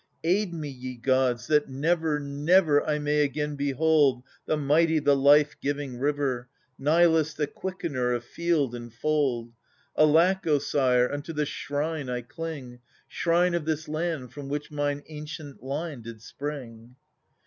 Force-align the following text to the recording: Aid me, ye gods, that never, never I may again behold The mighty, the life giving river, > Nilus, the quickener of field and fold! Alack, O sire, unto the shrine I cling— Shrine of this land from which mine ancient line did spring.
Aid 0.23 0.51
me, 0.51 0.67
ye 0.67 0.95
gods, 0.95 1.45
that 1.45 1.69
never, 1.69 2.19
never 2.19 2.83
I 2.83 2.97
may 2.97 3.21
again 3.21 3.55
behold 3.55 4.23
The 4.47 4.57
mighty, 4.57 4.97
the 4.97 5.15
life 5.15 5.55
giving 5.61 5.99
river, 5.99 6.49
> 6.63 6.79
Nilus, 6.79 7.35
the 7.35 7.45
quickener 7.45 8.11
of 8.11 8.23
field 8.23 8.73
and 8.73 8.91
fold! 8.91 9.53
Alack, 9.95 10.47
O 10.47 10.57
sire, 10.57 11.11
unto 11.11 11.33
the 11.33 11.45
shrine 11.45 12.09
I 12.09 12.21
cling— 12.23 12.79
Shrine 13.07 13.53
of 13.53 13.65
this 13.65 13.87
land 13.87 14.33
from 14.33 14.49
which 14.49 14.71
mine 14.71 15.03
ancient 15.05 15.61
line 15.61 16.01
did 16.01 16.23
spring. 16.23 16.95